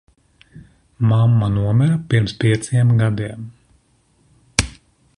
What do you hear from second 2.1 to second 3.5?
pirms pieciem gadiem.